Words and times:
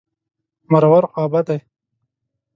مرور... 0.71 1.03
خوابدی. 1.13 1.57